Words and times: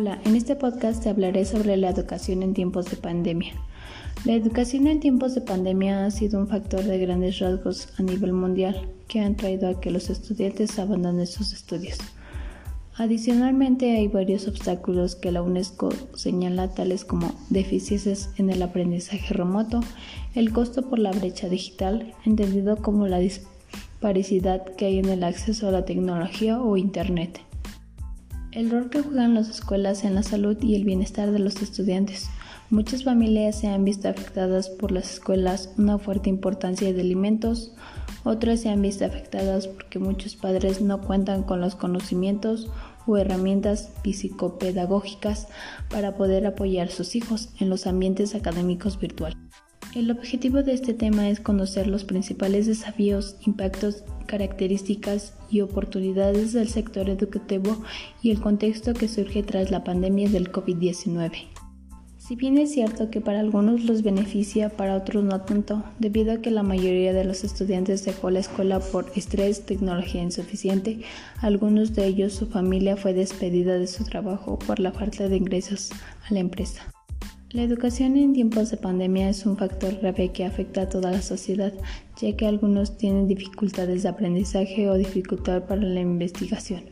Hola, 0.00 0.20
en 0.24 0.36
este 0.36 0.54
podcast 0.54 1.02
te 1.02 1.08
hablaré 1.08 1.44
sobre 1.44 1.76
la 1.76 1.90
educación 1.90 2.44
en 2.44 2.54
tiempos 2.54 2.88
de 2.88 2.96
pandemia. 2.96 3.54
La 4.24 4.34
educación 4.34 4.86
en 4.86 5.00
tiempos 5.00 5.34
de 5.34 5.40
pandemia 5.40 6.06
ha 6.06 6.12
sido 6.12 6.38
un 6.38 6.46
factor 6.46 6.84
de 6.84 6.98
grandes 6.98 7.40
rasgos 7.40 7.88
a 7.98 8.04
nivel 8.04 8.32
mundial 8.32 8.88
que 9.08 9.18
han 9.18 9.34
traído 9.34 9.68
a 9.68 9.80
que 9.80 9.90
los 9.90 10.08
estudiantes 10.08 10.78
abandonen 10.78 11.26
sus 11.26 11.52
estudios. 11.52 11.98
Adicionalmente, 12.94 13.90
hay 13.90 14.06
varios 14.06 14.46
obstáculos 14.46 15.16
que 15.16 15.32
la 15.32 15.42
UNESCO 15.42 15.88
señala, 16.14 16.72
tales 16.74 17.04
como 17.04 17.34
deficiencias 17.50 18.30
en 18.36 18.50
el 18.50 18.62
aprendizaje 18.62 19.34
remoto, 19.34 19.80
el 20.36 20.52
costo 20.52 20.88
por 20.88 21.00
la 21.00 21.10
brecha 21.10 21.48
digital, 21.48 22.14
entendido 22.24 22.76
como 22.76 23.08
la 23.08 23.18
disparidad 23.18 24.64
que 24.76 24.84
hay 24.84 25.00
en 25.00 25.08
el 25.08 25.24
acceso 25.24 25.66
a 25.66 25.72
la 25.72 25.84
tecnología 25.84 26.62
o 26.62 26.76
Internet 26.76 27.40
el 28.58 28.70
rol 28.70 28.90
que 28.90 29.02
juegan 29.02 29.34
las 29.34 29.48
escuelas 29.48 30.02
en 30.02 30.16
la 30.16 30.24
salud 30.24 30.56
y 30.60 30.74
el 30.74 30.82
bienestar 30.82 31.30
de 31.30 31.38
los 31.38 31.62
estudiantes. 31.62 32.28
Muchas 32.70 33.04
familias 33.04 33.60
se 33.60 33.68
han 33.68 33.84
visto 33.84 34.08
afectadas 34.08 34.68
por 34.68 34.90
las 34.90 35.12
escuelas, 35.12 35.72
una 35.78 35.96
fuerte 35.98 36.28
importancia 36.28 36.92
de 36.92 37.00
alimentos, 37.00 37.72
otras 38.24 38.58
se 38.60 38.68
han 38.68 38.82
visto 38.82 39.04
afectadas 39.04 39.68
porque 39.68 40.00
muchos 40.00 40.34
padres 40.34 40.80
no 40.80 41.00
cuentan 41.00 41.44
con 41.44 41.60
los 41.60 41.76
conocimientos 41.76 42.68
o 43.06 43.16
herramientas 43.16 43.90
psicopedagógicas 44.02 45.46
para 45.88 46.16
poder 46.16 46.44
apoyar 46.44 46.88
a 46.88 46.90
sus 46.90 47.14
hijos 47.14 47.50
en 47.60 47.70
los 47.70 47.86
ambientes 47.86 48.34
académicos 48.34 48.98
virtuales. 48.98 49.38
El 49.94 50.10
objetivo 50.10 50.64
de 50.64 50.72
este 50.72 50.94
tema 50.94 51.30
es 51.30 51.38
conocer 51.38 51.86
los 51.86 52.02
principales 52.02 52.66
desafíos, 52.66 53.36
impactos, 53.46 54.02
características 54.28 55.34
y 55.50 55.62
oportunidades 55.62 56.52
del 56.52 56.68
sector 56.68 57.10
educativo 57.10 57.82
y 58.22 58.30
el 58.30 58.40
contexto 58.40 58.94
que 58.94 59.08
surge 59.08 59.42
tras 59.42 59.72
la 59.72 59.82
pandemia 59.82 60.28
del 60.28 60.52
COVID-19. 60.52 61.48
Si 62.28 62.36
bien 62.36 62.58
es 62.58 62.72
cierto 62.72 63.10
que 63.10 63.22
para 63.22 63.40
algunos 63.40 63.84
los 63.84 64.02
beneficia, 64.02 64.68
para 64.68 64.96
otros 64.96 65.24
no 65.24 65.40
tanto, 65.40 65.82
debido 65.98 66.32
a 66.32 66.42
que 66.42 66.50
la 66.50 66.62
mayoría 66.62 67.14
de 67.14 67.24
los 67.24 67.42
estudiantes 67.42 68.04
dejó 68.04 68.28
la 68.28 68.40
escuela 68.40 68.80
por 68.80 69.10
estrés, 69.16 69.64
tecnología 69.64 70.22
insuficiente, 70.22 71.00
algunos 71.40 71.94
de 71.94 72.06
ellos 72.06 72.34
su 72.34 72.46
familia 72.46 72.98
fue 72.98 73.14
despedida 73.14 73.78
de 73.78 73.86
su 73.86 74.04
trabajo 74.04 74.58
por 74.58 74.78
la 74.78 74.92
falta 74.92 75.26
de 75.28 75.38
ingresos 75.38 75.90
a 76.28 76.34
la 76.34 76.40
empresa. 76.40 76.92
La 77.52 77.62
educación 77.62 78.18
en 78.18 78.34
tiempos 78.34 78.70
de 78.70 78.76
pandemia 78.76 79.30
es 79.30 79.46
un 79.46 79.56
factor 79.56 79.98
grave 80.00 80.32
que 80.32 80.44
afecta 80.44 80.82
a 80.82 80.88
toda 80.90 81.10
la 81.10 81.22
sociedad, 81.22 81.72
ya 82.20 82.36
que 82.36 82.46
algunos 82.46 82.98
tienen 82.98 83.26
dificultades 83.26 84.02
de 84.02 84.10
aprendizaje 84.10 84.90
o 84.90 84.98
dificultad 84.98 85.62
para 85.62 85.80
la 85.80 86.00
investigación. 86.00 86.82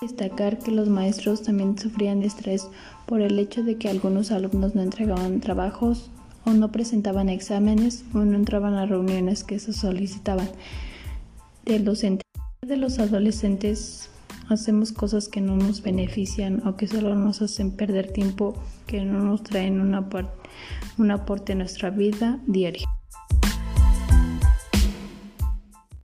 Destacar 0.00 0.58
que 0.58 0.72
los 0.72 0.88
maestros 0.88 1.44
también 1.44 1.78
sufrían 1.78 2.18
de 2.18 2.26
estrés 2.26 2.66
por 3.06 3.20
el 3.20 3.38
hecho 3.38 3.62
de 3.62 3.76
que 3.76 3.88
algunos 3.88 4.32
alumnos 4.32 4.74
no 4.74 4.82
entregaban 4.82 5.38
trabajos 5.38 6.10
o 6.44 6.54
no 6.54 6.72
presentaban 6.72 7.28
exámenes 7.28 8.04
o 8.14 8.18
no 8.18 8.34
entraban 8.34 8.74
a 8.74 8.84
reuniones 8.84 9.44
que 9.44 9.60
se 9.60 9.72
solicitaban 9.72 10.48
del 11.64 11.84
docente. 11.84 12.22
De 12.66 12.76
los 12.76 12.98
adolescentes 12.98 14.10
hacemos 14.48 14.92
cosas 14.92 15.28
que 15.28 15.40
no 15.40 15.56
nos 15.56 15.82
benefician 15.82 16.66
o 16.66 16.76
que 16.76 16.88
solo 16.88 17.14
nos 17.14 17.42
hacen 17.42 17.70
perder 17.70 18.12
tiempo, 18.12 18.54
que 18.86 19.04
no 19.04 19.20
nos 19.20 19.42
traen 19.42 19.80
un 19.80 19.94
aporte, 19.94 20.32
un 20.98 21.10
aporte 21.10 21.52
a 21.52 21.56
nuestra 21.56 21.90
vida 21.90 22.40
diaria. 22.46 22.97